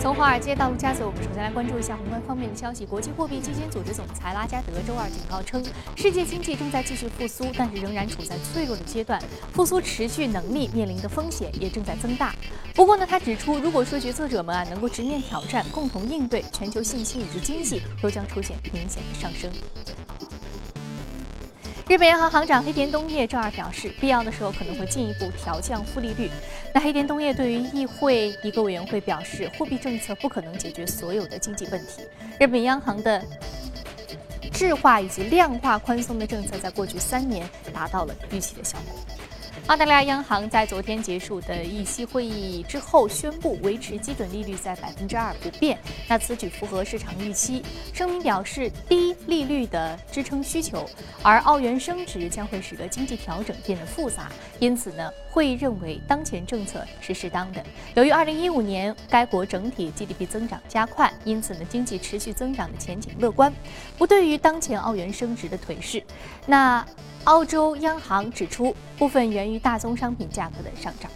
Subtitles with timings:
[0.00, 2.86] 从华尔街到陆家嘴，我们首先来关注一下宏观方面的消息。
[2.86, 5.62] 国际货币基金组织总裁拉加德周二警告称，
[5.94, 9.22] 世界经济正在继续复苏，但是仍然处在脆弱的阶段，
[9.52, 12.34] 复苏持续能力面临的风险也正在增大。
[12.74, 19.52] 不过呢，他指出，如果说决策者们啊能够直面挑战，共同应对，全球信心以及经济都将出现明显的上升。
[21.90, 26.30] 日本央行行长黑田东彦周二表示，必要的时候可能会进一步调降负利率。
[26.72, 32.02] 那黑田东彦对于议会一个委员会表示，货币政策不可能解决所有的经济问题。
[32.38, 33.20] 日本央行的
[34.52, 38.94] 质化以及量化宽松的政策，在过去三年达到了预期的效果。
[39.66, 45.78] 澳大利亚央行在昨天结束的议息会议之后宣布维持基准利率在百分之二不变，
[46.08, 47.62] 那此举符合市场预期。
[47.92, 50.84] 声明表示低利率的支撑需求，
[51.22, 57.64] 而澳元升值将会使得经济调整变得复杂，因此呢，会议认为当前政策是适当的。
[57.94, 63.52] 由于二零一五年该国整体 GDP 增长加快，因此呢，经济持续增长的前景乐观，
[63.96, 66.02] 不对于当前澳元升值的颓势。
[66.44, 66.84] 那。
[67.24, 71.10] 澳洲央行指出，部分源于大宗商品价格的上涨。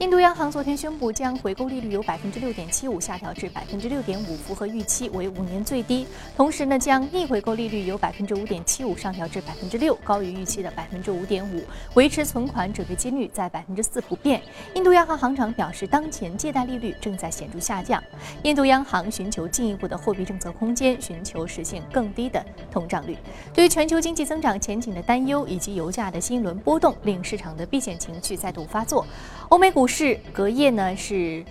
[0.00, 6.04] 印度央行昨天宣布，将回购利率由百分之六点七五下调至百分之六点五，符合预期，为五年最低。
[6.36, 11.62] 同时呢，将逆回购利率由百分之五点七五上调至百分之六，高于预期的百分之五点五，
[11.94, 14.42] 维持存款准备金率在百分之四不变。
[14.74, 18.02] 印度央行行长表示，当前借贷利率正在显著下降，
[18.42, 23.16] 印度央行寻求进一步的货币政策空间，寻求实现更低的通胀率。
[23.54, 29.06] 对于全球经济增长前景的担忧以及油价的新一轮波动，令市场的避险情绪再度发作。
[29.50, 31.44] 欧美股市隔夜呢是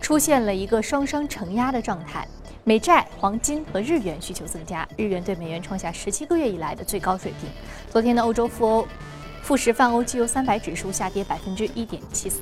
[0.00, 2.26] 出现了一个双双承压的状态，
[2.64, 7.50] 美债、黄金和日元需求增加，日元对美元创下十七个月以来的最高水平。
[7.90, 8.88] 昨天的欧洲富欧
[9.42, 12.40] 富时泛欧绩优三百指数下跌百分之一点七四。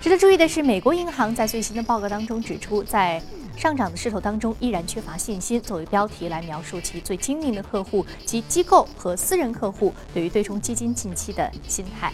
[0.00, 3.20] 值得注意的是，美国银行在最新的报告当中指出，在
[3.56, 12.12] 上涨的势头当中依然缺乏信心，作为标题来描述其最精明的客户及机构和私人客户对于对冲基金近期的心态。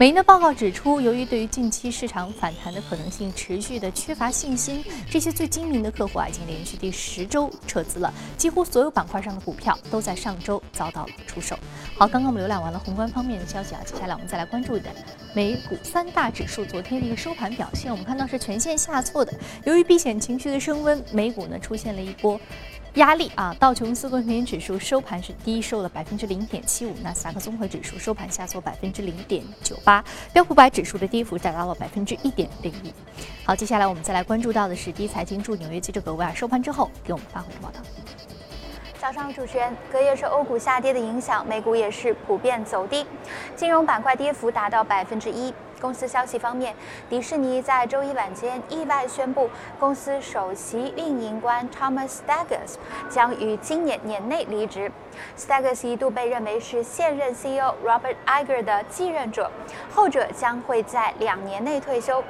[0.00, 8.14] 美银的报告指出，由于对于近期市场反弹的可能性持续的缺乏信心，这些最精明的客户啊，已经连续第十周撤资了。
[8.36, 11.58] 几乎所有板块上的股票都在上周遭到了出售。
[11.96, 14.88] 好，刚刚我们浏览完了宏观方面的消息啊，接下来我们再来关注的
[15.34, 19.34] 美股三大指数昨天的一个收盘表现，我们看到是全线下挫的。
[19.64, 22.40] 由于避险情绪的升温，美股呢出现了一波。
[22.98, 23.54] 压力啊！
[23.60, 32.92] 道琼斯工业平均指数收盘是低收了百分之零点七五，纳斯达克综合指数收盘下挫百分之零点九八，标普百指数的跌幅达到了百分之一点零一。
[33.44, 37.80] 好，接下来我们再来关注到的是第一财经驻纽约记者葛维尔收盘之后给我们发回的报道。
[39.00, 43.06] 早上，主持人，隔夜受欧股下跌的影响，美股也是普遍走低，
[43.54, 45.54] 金融板块跌幅达到百分之一。
[45.80, 46.74] 公司消息方面，
[47.08, 52.76] 迪士尼在周一晚间意外宣布，公司首席运营官 Thomas Staggers
[53.08, 54.90] 将于今年年内离职。
[55.36, 59.50] Staggers 一度被认为是现任 CEO Robert Iger 的继任者，
[59.92, 62.22] 后者将会在两年内退休。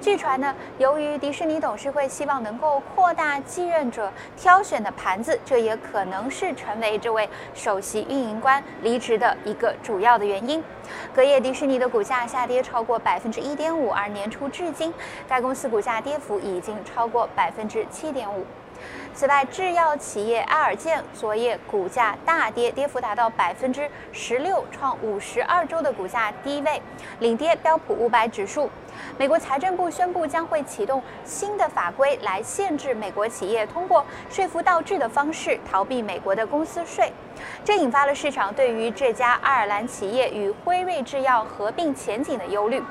[0.00, 10.62] 据传呢，由于迪士尼董事会希望能够扩大继任者挑选的盘子，这也可能是成为这位首席运营官离职的一个主要的原因。
[11.12, 14.92] 隔夜，迪士尼的股价下跌超过百分之一点五，而年初至今，
[15.28, 18.44] 该公司股价跌幅已经超过百分之七点五。
[19.14, 26.82] 此外，制药企业埃尔健昨夜股价大跌，跌幅达到百分之十六，创五十二周的股价低位，
[27.20, 28.70] 领跌标普五百指数。
[29.18, 37.10] 美国财政部宣布将会启动新的法规来限制美国企业通过税负倒置的方式逃避美国的公司税，
[37.64, 42.82] 这引发了市场对于这家爱尔兰企业与辉瑞制药合并前景的忧虑。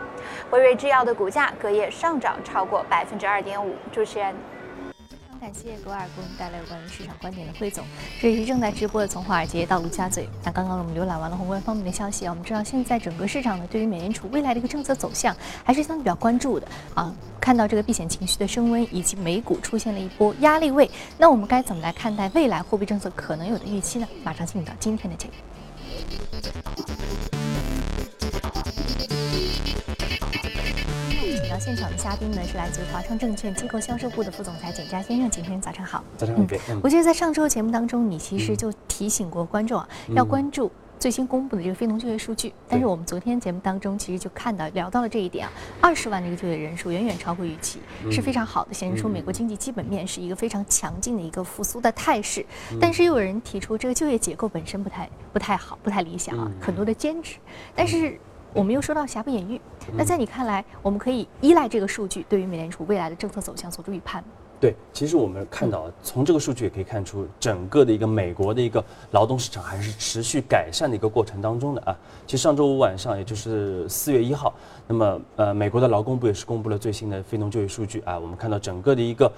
[0.50, 3.75] 辉瑞制药的股价隔夜上涨超过百分之二点五。
[3.91, 4.35] 主持人。
[5.46, 7.86] 感谢格尔给我们带来有关于市场观点的汇总。
[8.20, 10.28] 这里是正在直播的从华尔街到陆家嘴。
[10.44, 17.14] 那刚刚我们浏览完了宏观方面的消息啊，我们知道现在整个市场呢对于美联储未来的一个政策走向还是相对比较关注的啊。
[17.40, 20.90] 看到这个避险情绪的升温，以及美股出现了一波压力位，
[21.20, 24.08] 那我们该怎么来看待未来货币政策可能有的预期呢？
[24.24, 25.34] 马上进入到今天的节目。
[31.66, 36.03] 现场的嘉宾呢是来自华创证券机构销售部的副总裁简佳先生，简先生早上好。
[36.16, 36.44] 早上好。
[36.84, 42.53] 我记得在上周的节目当中，你其实就提醒过观众啊，要关注最新公布的这个非农就业数据。
[42.70, 45.52] 但是我们昨天节目当中其实就看到聊到了这一点啊，
[45.82, 47.79] 二十万的一个就业人数远远超过预期，
[48.12, 52.46] 是非常好的，显示出美国经济基本面是一个非常强劲的一个复苏的态势。
[52.79, 57.38] 但是又有人提出这个就业结构本身不太不太好，不太理想啊，很多的兼职。
[57.73, 58.20] 但是。
[58.55, 59.59] 我们又说到瑕不掩瑜。
[59.91, 64.29] 那在你看来，我们可以依赖这个数据，对于美联储未来的政策走向做出预判吗？
[64.61, 68.81] 对，其实我们看到，从这个数据也可以看出，整个的一个美国的一个
[69.11, 71.93] 劳动市场还是持续改善的一个过程当中的啊。
[72.25, 74.53] 其实上周五晚上，也就是四月一号，
[74.87, 78.17] 那么呃，美国的劳工部也是公布了最新的非农就业数据啊。
[78.17, 79.29] 我们看到整个的一个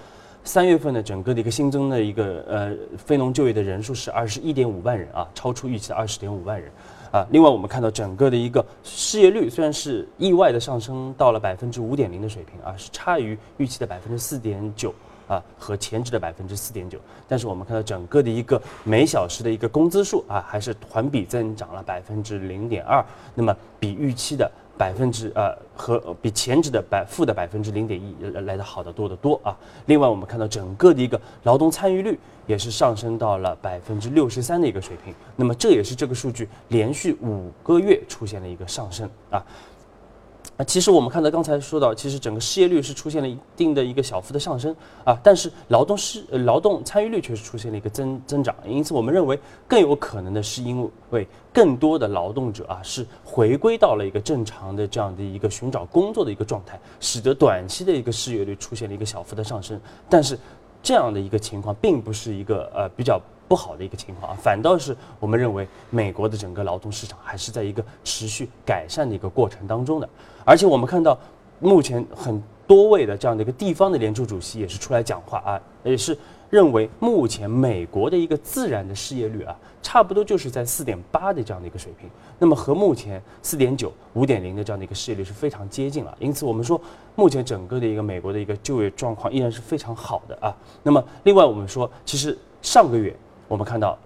[0.44, 6.72] 三月份的整个的一个新增的一个呃非农就业的人数是二十一点五万人啊，超出预期的二十点五万人
[7.12, 7.26] 啊。
[7.32, 14.94] 另外，我们看到整个的一个失业率虽然是意外的上升到了百分之五点零的水平啊，是差于预期的百分之四点九。
[15.28, 23.06] 啊，和前值的百分之四点九，但是我们看到整个的一个每小时的一个工资数啊，还是环比增长了百分之零点二，
[23.36, 28.16] 那么比预期的百分之呃和比前值的百负的百分之零点一
[28.46, 29.58] 来的好的多得多啊。
[29.88, 39.44] 另外，我们看到整个的一个劳动参与率也是上升到了百分之六十三的一个水平，那么这也是这个数据连续五个月出现了一个上升啊。
[40.58, 59.80] 啊，其实我们看到刚才说到，其实整个失业率是出现了一定的一个小幅的上升啊，但是劳动失劳动参与率却是出现了一个增增长，因此我们认为更有可能的是因为更多的劳动者啊是回归到了一个正常的这样的一个寻找工作的一个状态，使得短期的一个失业率出现了一个小幅的上升，
[60.10, 60.40] 但是
[60.82, 63.22] 这样的一个情况并不是一个呃比较。
[63.48, 70.10] 不好的一个情况啊，反倒是我们认为美国的整个劳动市场还是在一个持续改善的一个过程当中的，
[70.44, 71.18] 而且我们看到
[71.60, 76.18] 目前很多位的这样的一个地方的联储主席也是出来讲话啊，也是
[76.50, 86.80] 认为目前美国的一个自然的失业率啊，差不多就是在四点八的这样的一个水平，那么和目前四点九、五点零的这样的一个失业率是非常接近了，因此我们说
[87.16, 90.54] 目前整个的一个美国的一个就业状况依然是非常好的啊。
[90.84, 93.16] 那么另外我们说，其实上个月。
[93.48, 93.98] 我们看到，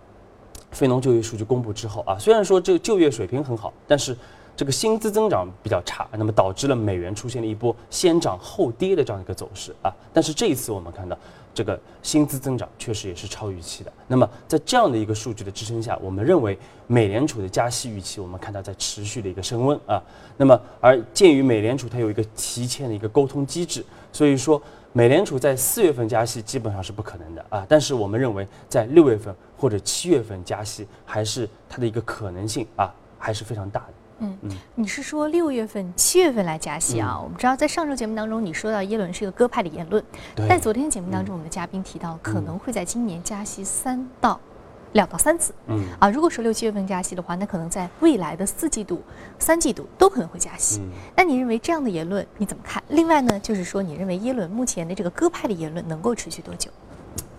[0.71, 4.15] 非农就业数据公布之后啊，虽然说这个就业水平很好，但是
[4.55, 9.91] 这个薪资增长比较差，那么导致了美元出现了一波先涨后跌的这样一个走势啊。
[10.13, 11.17] 但是这一次我们看到，
[11.53, 13.91] 这个薪资增长确实也是超预期的。
[14.07, 20.01] 那么在这样的一个数据的支撑下，我们认为美联储的加息预期，我们看到在持续的一个升温啊。
[20.37, 24.61] 那么而鉴于美联储它有一个提前的一个沟通机制，所以说。
[24.93, 33.87] 美联储在四月份加息基本上是不可能的啊，但是我们认为在六月份或者七月份加息还是它的一个可能性啊，还是非常大的。
[34.23, 37.19] 嗯嗯，你是说六月份、七月份来加息啊？
[37.19, 40.03] 我们知道在上周节目当中你说到耶伦是一个鸽派的言论，
[40.35, 44.39] 在昨天节目当中我们的嘉宾提到可能会在今年加息三到。
[44.93, 49.01] 两到三次，嗯啊，如果说六七月份加息的话，那可能在未来的四季度、
[49.39, 50.81] 三季度都可能会加息。
[51.15, 52.81] 那你认为这样的言论你怎么看？
[52.89, 56.69] 另外呢，就是说你认为耶伦目前的这个鸽派的言论能够持续多久？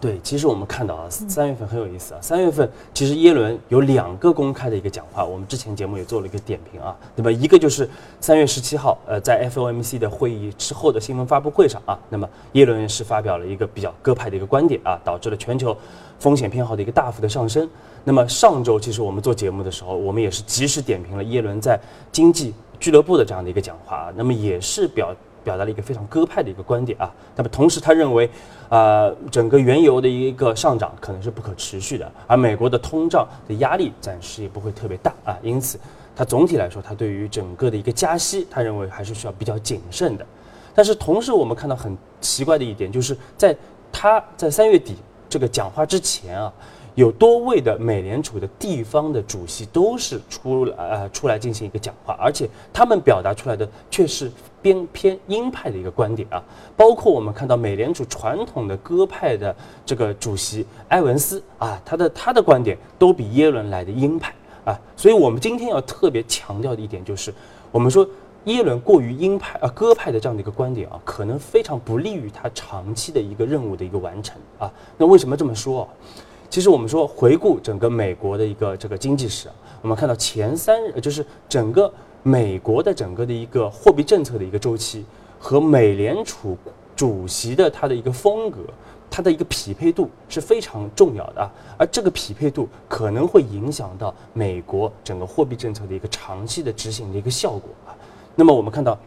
[0.02, 2.19] 对，其实我们看到啊，三月份很有意思啊。
[2.20, 7.32] 三月份其实耶伦有两个公开的一个讲话，我们之前节目也做了一个点评啊，那么？
[7.32, 7.88] 一个就是
[8.20, 15.76] 三月十七号，呃，在 FOMC 的会议之后的新闻发布会上啊，那么耶伦是发表了一个比较鸽派的一个观点啊，导致了全球
[16.19, 17.70] 风险偏好的一个大幅的上升。
[18.02, 21.78] 那么上周其实我们做节目的时候，我们也是及时点评了耶伦在
[22.10, 25.14] 经济俱乐部的这样的一个讲话啊，那么也是表。
[25.44, 28.29] 表达了一个非常鸽派的一个观点啊，那么同时他认为，
[28.69, 35.79] 啊，整个原油的一个上涨可能是不可持续的，而美国的通胀的压力暂时也不会特别大啊，因此
[36.15, 40.27] 他总体来说，他对于整个的一个加息，他认为还是需要比较谨慎的。
[40.75, 43.56] 但是同时，我们看到很奇怪的一点，就是在
[43.91, 44.96] 他在三月底
[45.29, 46.53] 这个讲话之前啊。
[46.94, 54.31] 有多位的美联储的地方的主席都是出呃出来进行一个讲话，而且他们表达出来的却是
[54.61, 56.43] 偏偏鹰派的一个观点啊，
[56.77, 59.55] 包括我们看到美联储传统的鸽派的
[59.87, 64.34] 这个主席埃文斯啊，他的他的观点都比耶伦来的鹰派
[64.67, 67.32] 啊，所以我们今天要特别强调的一点就是，
[67.70, 68.06] 我们说
[68.44, 74.70] 耶伦过于鹰派啊鸽派的这样的一个观点啊，可能非常不利于他长期的一个任务的一个完成啊。
[74.99, 75.89] 那为什么这么说？
[76.53, 79.49] 其实我们说回顾整个美国的一个这个经济史，
[79.81, 81.91] 我们看到前三就是整个
[82.23, 85.03] 美国的整个的一个货币政策的一个周期
[85.39, 86.55] 和美联储
[86.94, 88.59] 主席的他的一个风格，
[89.09, 97.97] 它的一个匹配度是非常重要的啊，而这个匹配度可能会影响到美国整个货币政策的一个长期的执行的一个效果啊。
[98.35, 98.99] 那么我们看到，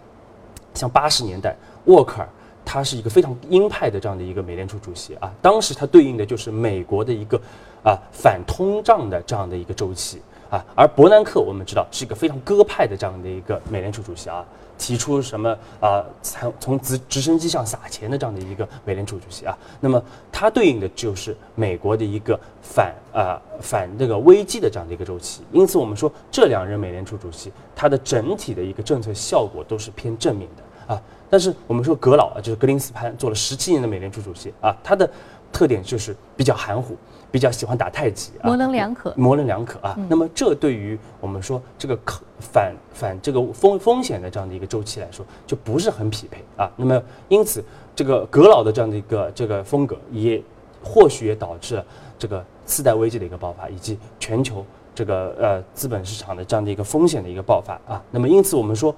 [0.74, 2.30] 像八十年代沃克尔。
[2.65, 7.39] 他是一个非常鹰派的这样的一个美联储主席啊，当时他对应的就是美国的一个
[7.84, 10.19] 啊反通胀的这样的一个周期
[10.50, 10.65] 啊。
[10.75, 14.43] 而伯南克我们知道是一个非常鸽派的这样的一个美联储主席啊，
[14.77, 19.57] 提出什么啊，从从直直升机上撒钱的这样的一个美联储主席啊。
[19.79, 25.43] 那么它对应的就是美国的一个反啊反这个危机的这样的一个周期。
[25.51, 31.01] 因此我们说这两任美联储主席，它的整体的一个政策效果都是偏正面的啊。
[31.29, 35.10] 但是我们说格老啊，就是格林斯潘做了十七年的美联储主席啊，他的
[35.51, 36.96] 特点就是比较含糊，
[37.32, 39.98] 比较喜欢打太极，模棱两可，模棱两可啊。
[40.08, 41.98] 那么这对于我们说这个
[42.39, 46.70] 反反这个风风险的这样的一个周期来说，就不是很匹配啊。
[46.75, 47.63] 那么因此，
[47.96, 50.41] 这个格老的这样的一个这个风格，也
[50.84, 51.86] 或许也导致了
[52.20, 58.03] 这个次贷危机的一个爆发，以及全球这个呃资本市场的这样的一个风险的一个爆发啊。
[58.12, 58.94] 那么因此我们说，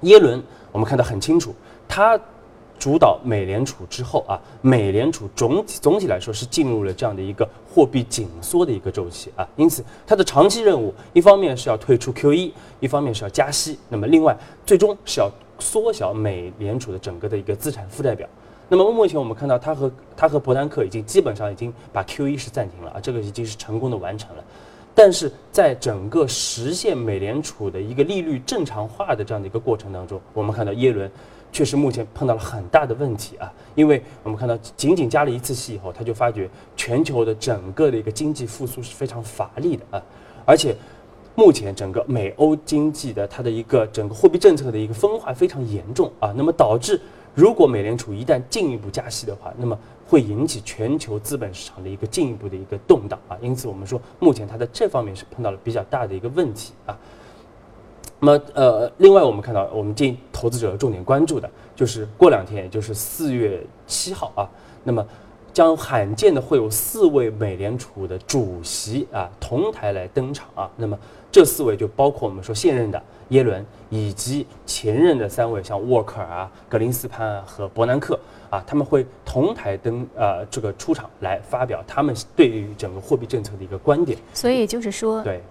[0.00, 0.42] 耶伦。
[0.74, 1.54] 我们看得很清楚，
[1.86, 2.18] 他
[2.80, 12.50] 主导美联储之后啊，美联储总体总体来说是进入了这样的一个货币紧缩的一个周期啊，因此它的长期任务一方面是要退出 QE，
[12.80, 18.28] 一方面是要加息，那么另外最终是要缩小美联储的整个的一个资产负债表。
[18.68, 24.42] 那么目前我们看到，他和他和伯南克已经基本上已经把 QE 是暂停了啊，这个已经是成功的完成了。
[24.94, 31.10] 但是在整个实现美联储的一个利率正常化的这样的一个过程当中，我们看到耶伦
[31.50, 40.02] 确实目前碰到了很大的问题啊，因为我们看到仅仅加了一次息以后，他就发觉全球的整个的一个经济复苏是非常乏力的啊，
[40.44, 40.76] 而且
[41.34, 47.00] 目前整个美欧经济的它的一个整个货币政策的一个分化非常严重啊，那么导致
[47.34, 49.76] 如果美联储一旦进一步加息的话，那么
[50.06, 56.96] 会引起全球资本市场的一个进一步的一个动荡啊，因此我们说目前它在这方面是碰到了比较大的一个问题啊。
[58.20, 64.48] 那么呃，另外我们看到，我们建议投资者重点关注的就是过两天，也就是四月七号啊，
[64.84, 65.04] 那么
[65.52, 70.98] 将罕见的会有四位美联储的主席啊同台来登场啊，那么
[71.34, 78.16] 这四位就包括我们说现任的耶伦以及前任的三位，像沃克尔啊、格林斯潘啊和伯南克。
[78.50, 84.16] 啊，他们会同台登呃这个出场来发表他们对于整个货币政策的一个观点。
[84.32, 85.42] 所以就是说，对，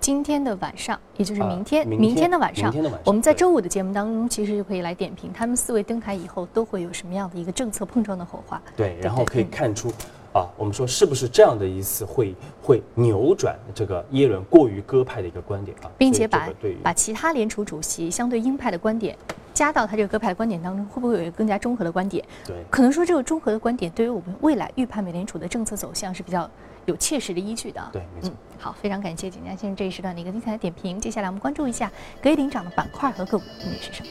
[0.00, 8.58] 今天的晚上，也就是明天，明天的晚上，我们在周五的节目当中，其实就可以来点评他们四位登台以后都会有什么样的一个政策碰撞的火花。
[8.74, 9.92] 对，然后可以看出。
[10.32, 16.48] 啊，我们说是不是这样的一次会议会扭转这个耶伦过于鸽派的一个观点啊，并且把
[16.82, 19.16] 把其他联储主席相对鹰派的观点
[19.54, 22.24] 加到他这个鸽派的观点当中，会不会有一个更加中和的观点？
[22.46, 26.48] 对，可能说这个中和的观点对于我们未来预判美联储的政策走向是比较
[26.84, 27.88] 有切实的依据的。
[27.92, 28.30] 对，没错。
[28.58, 31.00] 好，非常感谢景佳先生这一时段的一个精彩的点评。
[31.00, 31.90] 接下来我们关注一下
[32.22, 34.08] 隔夜领涨的板块和个股分别是什么。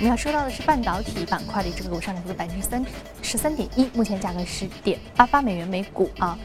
[0.00, 2.82] 我们要说到的是半导体板块的这个股上涨幅度百分之三
[3.20, 6.38] 十三点一，目前价格十点八八美元每股啊。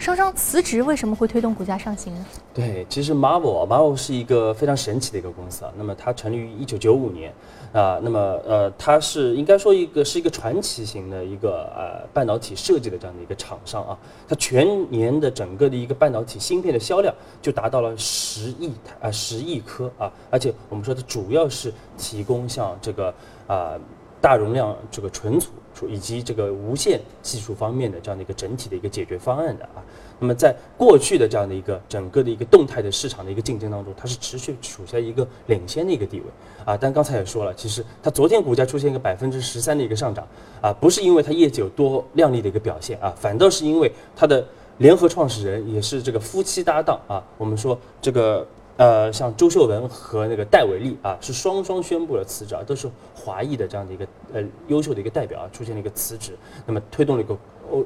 [0.00, 2.24] 双双辞职为什么会推动股价上行呢？
[2.54, 5.70] 对，其实 Marvel，Marvel 是一个非常神奇的一个公司啊。
[5.76, 7.30] 那么它成立于一九九五年
[7.74, 13.98] 啊，那么呃，它是应该说一个是一个传奇型的一个呃半导体设计的这样的一个厂商啊。
[14.26, 20.10] 它全年的整个的一个半导体芯片的销量就达到了十亿台啊，十亿颗啊。
[20.30, 23.14] 而且我们说它主要是提供像这个
[23.46, 23.72] 啊
[24.18, 25.50] 大容量这个存储。
[25.88, 29.82] 以及这个无线技术方面的这样的一个整体的一个解决方案的啊，
[30.18, 36.26] 那么在过去的这样的一个整个的一个动态的市场的一个竞争当中，它是持续处在一个领先的一个地位
[36.64, 36.76] 啊。
[36.76, 40.26] 但刚才也说了，其实它昨天股价出现一个百分之十三的一个上涨
[40.60, 44.46] 啊，不是因为它业绩有多靓丽的一个表现啊，反倒是因为它的
[44.78, 47.22] 联合创始人也是这个夫妻搭档啊。
[47.38, 48.46] 我们说这个。
[48.76, 56.34] 呃，像周秀文和那个戴伟丽啊，是双双宣布了辞职啊，都是华裔的这样的一个呃优秀的一个代表啊，出现了一个辞职，
[56.64, 57.36] 那么推动了一个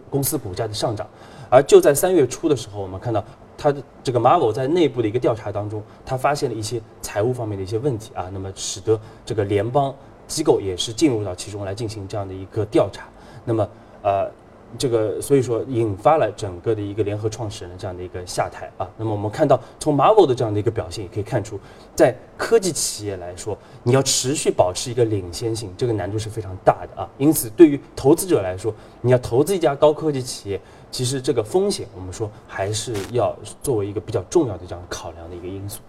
[0.08, 1.04] 公司股价的上涨。
[1.50, 3.24] 而就在三月初的时候，我们看到
[3.58, 9.92] 他的这个 Marvel 在内部的一个调查当中，他发现了一些财务方面的一些问题啊，那么使得这个联邦
[10.28, 13.08] 机构也是进入到其中来进行这样的一个调查。
[13.44, 13.68] 那么
[14.02, 14.30] 呃。
[14.78, 18.88] 这个所以说引发了整个的一个联合创始人的这样的一个下台啊。
[18.96, 21.58] 那么我们看到从 Marvel 的这样的一个表现，也可以看出，
[21.94, 27.08] 在科技企业来说，你要持续保持一个领先性，这个难度是非常大的啊。
[27.18, 35.80] 因此，对于投资者来说，你要投资一家高科技企业，其实这个风险，我们说还是要作为一个比较重要的这样考量的一个因素。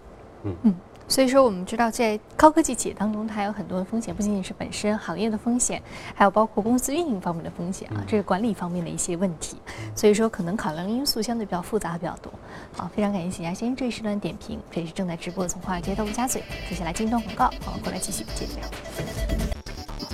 [0.43, 0.75] 嗯嗯。
[1.07, 5.81] 所以说，我们知道在高科技企业当中，它有很多的风险，不仅仅是本身行业的风险，
[6.15, 9.57] 还有包括公司运营方面的风险啊，这是管理方面的一些问题。
[9.95, 12.33] 所以说，可能考量因素相对比较复杂，比较多。
[12.75, 16.41] 好，非常感谢许家先生这一时段点评，这里是正在直播的从华尔街到陆家嘴。
[16.67, 18.67] 接下来，进一段广告，好，过来继续接着聊。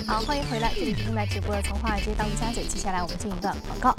[0.06, 2.64] 好，欢迎回来，这里是正在直播的从华尔街到陆家嘴。
[2.64, 3.96] 接下来我们进一段广告。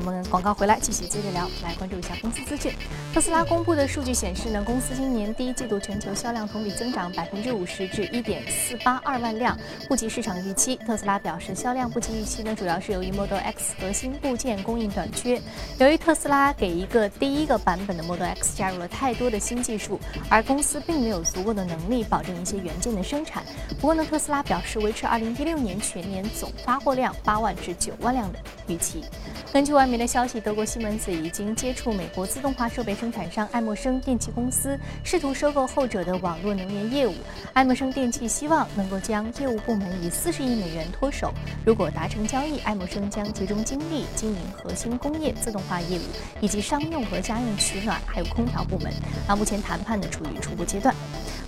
[0.00, 2.72] 我们广告回来，继续接着聊，来关注一下公司资讯。
[3.12, 10.74] 特斯拉公布的数据显示呢，公司今年第一季度全球销量同比增长百分之五十至一点四八二万辆，不及市场预期。
[10.76, 15.38] 特斯拉表示，销量不及预期呢，主要是由于 Model X 核心部件供应短缺。
[15.78, 23.42] 由于特斯拉给一个第一个版本的 Model X 加入了太多的新技术，而公司并没有足够的能力保证一些元件的生产。
[23.78, 29.04] 不过呢，特斯拉表示维持二零一六年全年总发货量八万至九万辆的预期。
[29.52, 37.14] 根据外媒的消息，德国西门子已经接触美国自动化设备生产商爱默生电气公司，试图收购后者的网络能源业务。
[37.52, 41.34] 爱默生电气希望能够将业务部门以四十亿美元脱手。
[41.66, 46.02] 如果达成交易，爱默生将集中精力经营核心工业自动化业务，
[46.40, 48.92] 以及商用和家用取暖还有空调部门。
[49.26, 50.94] 那，目前谈判呢处于初步阶段。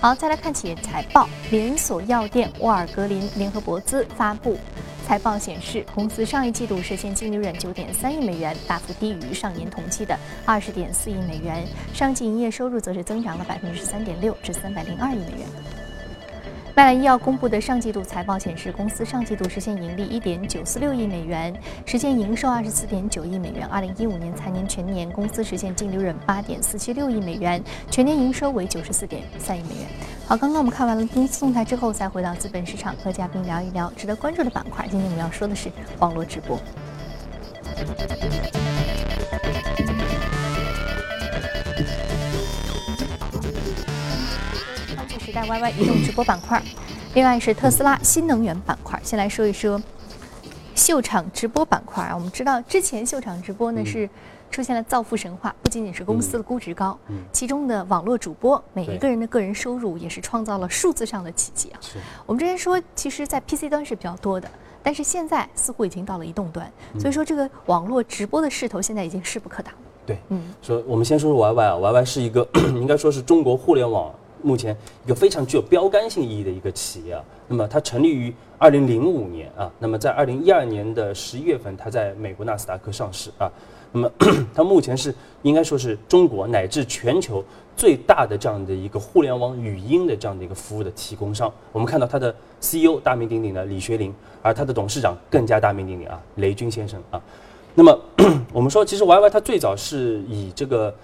[0.00, 4.58] 好，再来看企业财报，连锁药店沃尔格林联合博兹发布。
[5.12, 11.66] 财报显示，公司上一季度实现净利润九点三亿美元，大幅低于上年同期的二十点四亿美元。
[11.92, 15.46] 上季营业收入则是增长了百分之十三点六，至三百零二亿美元。
[16.74, 23.66] 麦兰医药公布的上季度财报显示，公司上季度实现盈利一点九四六亿美元，实现营收二十四点九亿美元。
[23.66, 29.86] 二零一五年财年全年，公司实现净利润八点四七六亿美元，全年营收为九十四点三亿美元。
[30.26, 34.86] 好，刚刚我们看完了公司动态之后，再回到资本市场，和嘉宾聊一聊值得关注的板块。
[34.90, 36.58] 今天我们要说的是网络直播。
[45.32, 46.62] 时代 YY 移动直播板块，
[47.14, 49.00] 另外是特斯拉新能源板块。
[49.02, 49.80] 先来说一说
[50.74, 54.06] 秀场直播板块啊，我们知道之前秀场直播呢是
[54.50, 56.98] 出现了造富神话，不仅仅是公司的估值高，
[57.32, 61.80] 其中的网络主播每一个人的个人收入也是创造了数字上的奇迹啊。
[62.26, 64.46] 我们之前说，其实在 PC 端是比较多的，
[64.82, 66.70] 但是现在似乎已经到了移动端，
[67.00, 69.72] 所以说这个网络直播的势头现在已经势不可挡。
[70.04, 72.46] 对，嗯，说我们先说说 YY 啊，YY 是一个
[72.76, 74.12] 应该说是中国互联网。
[74.42, 83.50] 目前一个非常具有标杆性意义的一个企业啊，那么它成立于二零零五年啊，那么在二零一二年的十一月份，它在美国纳斯达克上市啊，
[83.92, 84.10] 那么
[84.54, 87.44] 它目前是应该说是中国乃至全球
[87.76, 91.52] 最大的这样的一个互联网语音的这样的一个服务的提供商。
[91.72, 97.20] 我们看到它的 CEO 大名鼎鼎的李学林，而它的董事长更加大名鼎鼎啊，雷军先生啊。
[97.74, 97.98] 那么
[98.52, 100.94] 我们说，其实 YY 它最早是以这个。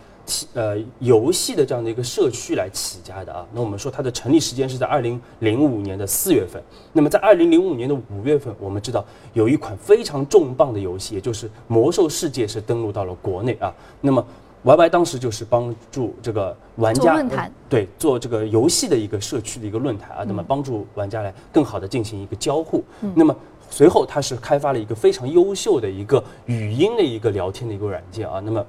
[0.52, 6.62] 呃，游戏的这样的一个社区来起家的啊，那我们说它的成立时间是在二零零五年的四月份。
[6.92, 13.74] 那么在二零零五年的五月份，我们知道有一款非常重磅的游戏，也就是《魔兽世界》是登陆到了国内啊。
[14.00, 14.24] 那么
[14.64, 22.84] YY 当时就是帮助这个玩家论坛，对，做这个游戏的一个社区的一个论坛啊，那么帮助玩家来更好的进行一个交互。
[23.14, 23.34] 那么
[23.70, 28.66] 随后它是开发了一个非常优秀的一个语音的一个聊天的一个软件啊，那么。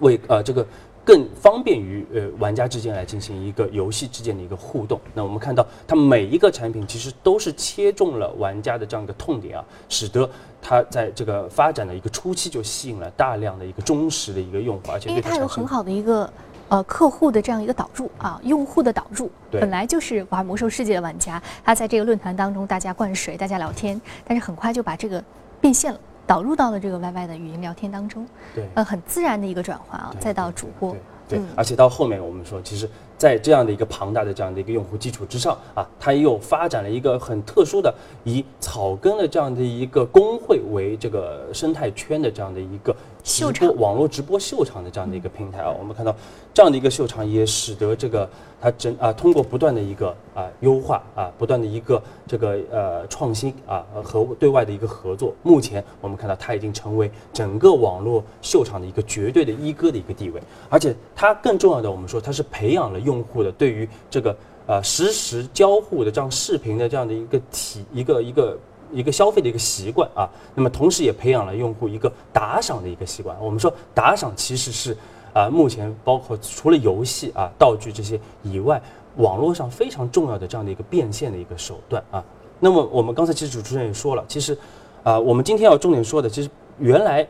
[0.00, 0.66] 为呃这个
[1.04, 5.00] 更方便于呃玩家之间来进行一个游戏之间的一个互动。
[5.12, 10.28] 那我们看到它每一个产品其实都是切中了玩家的这样一个痛点啊，使得
[10.62, 16.32] 它在这个发展的一个初期就吸引了大量的一个忠实的一个用户，而且因为它有很好的一个
[16.70, 25.22] 呃客户的这样一个导入啊，用户的导入，本来就是玩魔兽世界的玩家，他在这个论坛当中大家灌水，大家聊天，但是很快就把这个
[25.60, 26.00] 变现了。
[26.26, 30.96] 导入到了这个 YY 的语音聊天当中，对，呃，很自然的一个转化啊，再到主播，
[31.28, 46.14] 对，而且到后面我们说，其实，在这样的一个庞大的这样的一个用户基础之上啊，它又发展了一个很特殊的以草根的这样的一个工会为这个生态圈的这样的一个直播网络直播秀场的这样的一个平台啊，我们看到
[46.52, 48.28] 这样的一个秀场也使得这个。
[48.60, 64.36] 它整啊，通过不断的一个啊优化啊，不断的一个这个呃创新啊和对外的一个合作，目前我们看到它已经成为整个网络秀场的一个绝对的一哥的一个地位，而且它更重要的，我们说它是培养了用户的对于这个
[64.66, 68.58] 呃实时交互的这样视频的这样的一个体一个一个
[68.92, 73.36] 一个消费的一个习惯啊，那么同时也培养了用户一个打赏的一个习惯。
[73.40, 74.96] 我们说打赏其实是。
[75.34, 78.80] 啊，目前包括除了游戏啊、道具这些以外，
[79.16, 82.22] 网络上非常重要的这样的一个变现的一个手段啊。
[82.60, 84.56] 那么我们刚才其实主持人也说了，其实，
[85.02, 87.26] 啊，我们今天要重点说的，其实原来。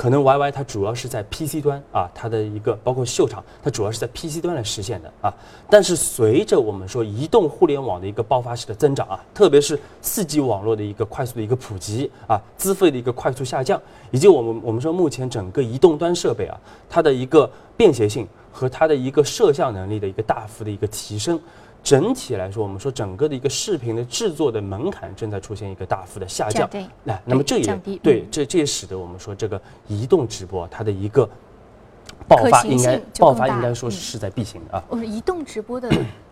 [0.00, 5.30] 可能 YY 它主要是在 PC 端啊，它的一个包括秀场，它主要是在 PC 端来实现的啊。
[5.68, 13.78] 但是随着我们说移动互联网的一个爆发式的增长啊，特别是四 G 网络的一个快速的一个普及啊，资费的一个快速下降，
[14.10, 16.58] 以及我们我们说目前整个移动端设备啊，
[16.88, 21.38] 它的一个便携性和它的一个摄像能力的一个大幅的一个提升。
[21.82, 26.68] 整体来说，我们说整个的一个视频的制作的门槛正在出现一个大幅的下降。
[26.68, 31.28] 对，那那么这也对嗯这这也使得我们说这个移动直播它的一个
[32.28, 34.84] 爆发应该爆发应该说是势在必行的啊。
[34.88, 35.90] 我们移动直播的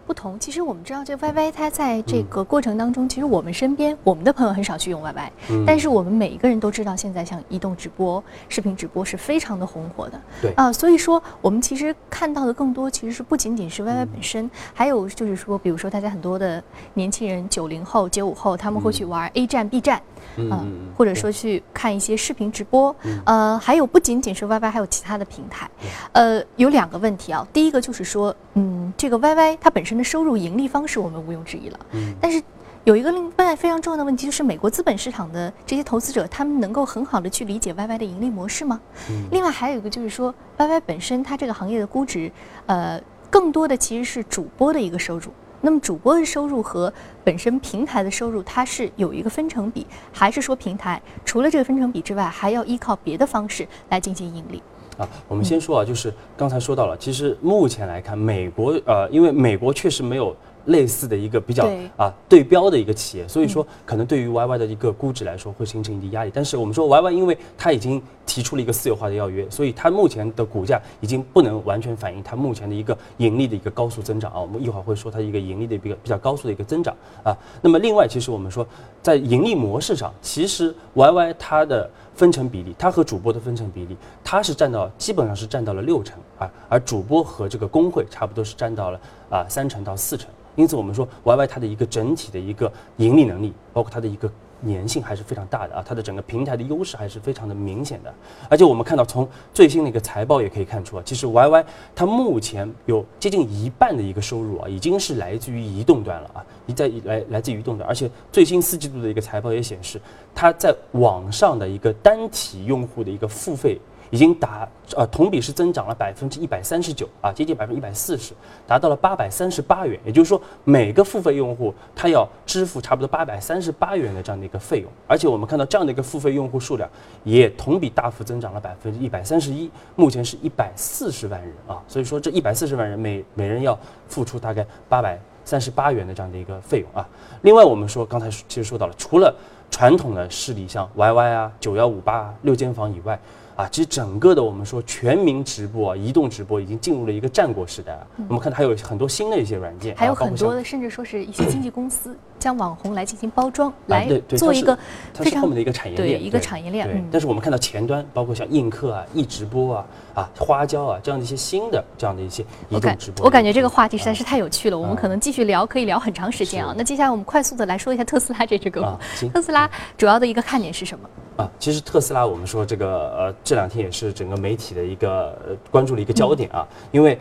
[0.08, 5.64] 不同，其实我们知道，这 YY 它在这个过程当中，其实我们身边我们的朋友很少去用 YY，、嗯。
[5.66, 10.18] 但是我们每一个人都知道，现在像移动直播、视频直播是非常的红火的。
[10.40, 10.50] 对。
[10.52, 14.08] 啊、所以说我们其实看到的更多，其实是不仅仅是 YY 嗯。
[14.10, 20.00] 本身，还有就是说，比如说大家很多的年轻人，九零后、九五后，他们会去玩 A 站、B 站。
[20.36, 22.94] 嗯或者说去看一些视频直播，
[23.24, 25.68] 呃，还有不仅仅是 YY，还有其他的平台，
[26.12, 27.46] 呃，有两个问题啊。
[27.52, 32.42] 第一个就是说，嗯，这个 YY 它本身的收入盈利方式我们毋庸置疑了，嗯但是
[32.84, 38.80] 有一个另外非常重要的问题，就是美国资本市场的这些投资者，他们能够很好的去理解 YY 的盈利模式吗？
[39.10, 42.32] 嗯另外还有一个就是说，YY 本身它这个行业的估值，
[42.66, 45.30] 呃，更多的其实是主播的一个收入。
[45.60, 46.92] 那么主播的收入和
[47.24, 54.62] 本身平台的收入，它是有一个分成比，还是说平台除了这个分成比之外，还要依靠别的方式来进行盈利？
[54.98, 66.32] 啊，我们先说啊，就是刚才说到了，其实目前来看，美国呃，因为美国确实没有类似的一个比较啊对标的一个企业，所以说可能对于 YY 的一个估值来说会形成一定压力。
[66.34, 74.40] 但是我们说 YY，因为它已经提出了一个私有化的要约，所以它目前的股价已经不能完全反映它目前的一个盈利的一个高速增长啊。
[74.40, 77.34] 我们一会儿会说它一个盈利的一个比较高速的一个增长啊。
[77.62, 78.66] 那么另外，其实我们说
[79.00, 89.00] 在盈利模式上，其实 YY 它的分成比例，它和主播的分成比例，它是占到基本上是占到了六成啊，而主播和这个工会差不多是占到了
[89.30, 90.28] 啊三成到四成。
[90.56, 94.28] 因此，我们说 YY 它的一个整体的一个盈利能力，包括它的一个
[94.66, 98.12] 粘性还是非常大的啊，它的整个平台的优势还是非常的明显的。
[98.48, 110.00] 而且我们看到从最新的一个财报也可以看出啊，其实 YY 它目前有接近一半的一个收入啊，已经是来自于移动端了啊，一在来来自于移动端，而且最新四季度的一个财报也显示，
[110.34, 113.78] 它在网上的一个单体用户的一个付费。
[114.10, 118.32] 已经达呃同比是增长了百分之一百三十九啊，接近百分之一百四十，
[118.66, 120.00] 达到了八百三十八元。
[120.04, 124.90] 也就是说，每个付费用户他要支付差不多八百三十八元的这样的一个费用。
[125.06, 126.88] 而且我们看到这样的一个付费用户数量
[127.24, 131.82] 也同比大幅增长了百分之一百三十一，目前是一百四十万人啊。
[131.86, 137.06] 所以说这一百四十万人每每人要付出大概八百三十八元的这样的一个费用啊。
[137.42, 139.34] 另外我们说刚才其实说到了，除了
[139.70, 143.18] 传统的势力像 YY 啊、九幺五八啊、六间房以外。
[143.58, 148.06] 啊，其实整个的我们说全民直播啊，移动直播已经进入了一个战国时代啊。
[148.28, 154.78] 我们看到还有很多新的一些软件，还有很多的，甚至说是一些经纪公司 将网红来进行包装，来做一个
[155.12, 166.72] 非常后面的一个产业链，对一个产业链但是我们看到前端，包括像映客啊、易直播啊、啊花椒啊这样的一些新的这样的一些移动直播，我感觉这个话题实在是太有趣了，我们啊可能继续聊，可以聊很长时间啊。
[166.78, 169.00] 那接下来我们快速的来说一下特斯拉这只个股啊。
[169.34, 171.08] 特斯拉主要的一个看点是什么？
[171.38, 175.34] 啊，其实特斯拉，我们说这个呃，这两天也是整个媒体的一个、
[175.70, 177.18] 关注的一个焦点啊，因为。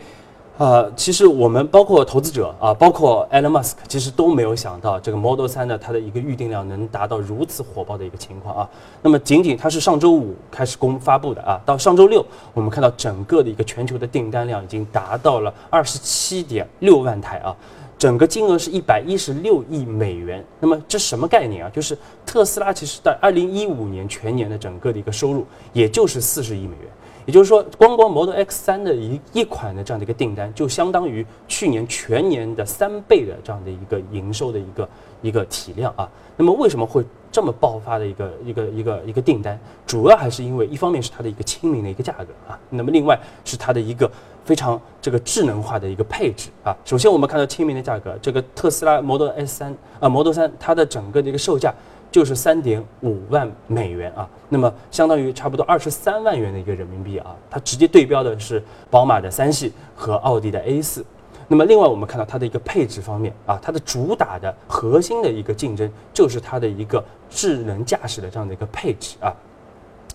[0.58, 8.68] 呃，其实我们包括投资者啊，包括 Elon Musk，其实都没有想到这个 Model 3呢，它的一个预定量能达到如此火爆的一个情况啊。
[9.00, 17.54] 那么仅仅它是上周五开始公发布的啊，到上周六，我们看到整个的一个全球的订单量已经达到了二十七点六万台啊。
[17.98, 20.44] 整个金额是一百一十六亿美元。
[20.60, 21.70] 那么这什么概念啊？
[21.70, 26.88] 就是特斯拉其实在二零一五年全年的整个的一个收入，也就是四十亿美元。
[27.28, 34.88] 也就是说，光光 Model X 三的一一款的这样的一个订单，就相当于去年全年的三倍的这样的一个营收的一个
[35.20, 36.08] 一个体量啊。
[36.38, 39.60] 那么为什么会这么爆发的一个一个一个一个订单？
[39.86, 44.10] 主要还是因为一方面是它的一个亲民的一个价格啊，那么另外是它的一个
[44.46, 46.74] 非常这个智能化的一个配置啊。
[46.82, 51.74] 首先我们看到亲民的价格，这个特斯拉 Model S 三啊 Model 三它的整个的一个售价。
[52.10, 61.04] 就是三点五万美元啊，那么相当于差不多二十三万元的一个人民币啊，它直接对标的是宝马的三系和奥迪的 A 四。
[61.46, 69.32] 那么另外我们看到它的一个配置方面啊，它的主打的核心的一个竞争就是它的一个智能驾驶的这样的一个配置啊。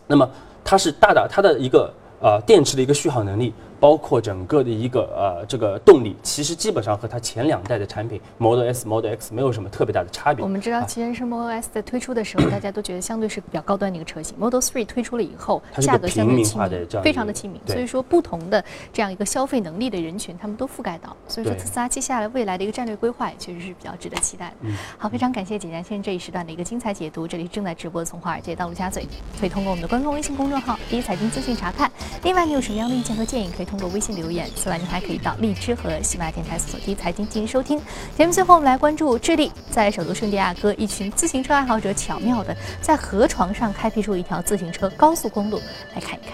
[0.06, 0.30] 那么
[0.64, 3.54] 它是大大它的一个呃电池的一个续航能力，
[3.84, 10.42] 包括整个的一个呃这个动力，其实基本上和它前两代的产品 Model S、Model X 没有什么特别大的差别。
[10.42, 14.38] 我们知道，啊其实是 Model S 在推出的时候， 大家都觉得相对是比较高端的一个车型。
[14.40, 17.60] Model 3推出了以后，它价格相对亲民非常的亲民。
[17.68, 21.14] 所以说，不同的这样一个消费能力的人群，他们都覆盖到。
[21.28, 24.56] 所以说，特斯拉接下来未来的一个战略规划也确实是比较值得期待的。
[24.62, 27.28] 嗯好，非常感谢简家先生这一时段的一个精彩解读。
[27.28, 29.06] 这里正在直播的从华尔街到陆家嘴，
[29.42, 31.92] 可以通过我们的官方微信公众号“第一财经资讯”查看。
[32.24, 33.84] 另外，你有什么样的意见和建议，可以通。
[33.84, 34.50] 过微信留言。
[34.56, 37.82] 此外，您还可以到荔枝和喜马电台所提财经进行收听。
[38.16, 45.60] 节目最后，我们来关注智利，在首都圣地亚哥，一群自行车爱好者巧妙的在河床上开辟出一条自行车高速公路，
[45.94, 46.34] 来看一看。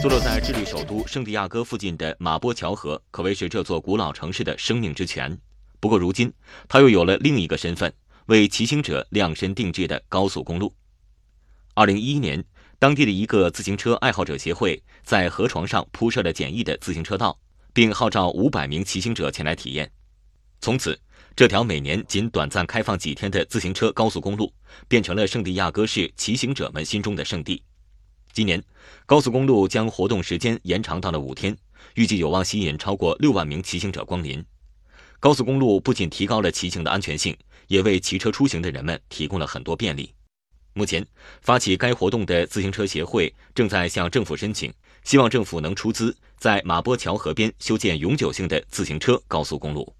[0.00, 5.36] 坐落在智利首都圣地亚哥附近的马波桥河，可谓是这座古老城市的生命之泉。
[5.80, 6.32] 不过，如今
[6.68, 7.92] 它又有了另一个身份，
[8.26, 10.72] 为骑行者量身定制的高速公路。
[11.76, 12.44] 二零一一年，
[12.84, 17.40] 当地的一个自行车爱好者协会在河床上铺设了简易的自行车道，
[17.72, 19.90] 并号召五百名骑行者前来体验。
[20.60, 21.00] 从此，
[21.34, 24.52] 这条每年仅短暂开放几天的自行车高速公路，
[24.86, 27.62] 变成了圣地亚哥市骑行者们心中的圣地。
[28.34, 28.62] 今年，
[29.06, 31.56] 高速公路将活动时间延长到了五天，
[31.94, 34.44] 预计有望吸引超过六万名骑行者光临。
[35.18, 37.34] 高速公路不仅提高了骑行的安全性，
[37.66, 40.13] 也为骑车出行的人们提供了很多便利。
[40.74, 41.06] 目前，
[41.40, 44.72] 发起该活动的自行车协会正在向政府申请，
[45.04, 49.94] 希望政府能出资在马波桥河边修建永久性的自行车高速公路。